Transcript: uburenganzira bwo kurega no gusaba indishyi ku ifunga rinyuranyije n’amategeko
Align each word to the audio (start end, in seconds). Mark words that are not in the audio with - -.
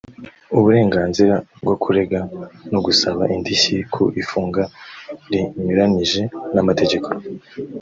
uburenganzira 0.57 1.35
bwo 1.63 1.75
kurega 1.83 2.19
no 2.71 2.79
gusaba 2.85 3.21
indishyi 3.35 3.77
ku 3.93 4.03
ifunga 4.21 4.63
rinyuranyije 5.31 6.21
n’amategeko 6.53 7.07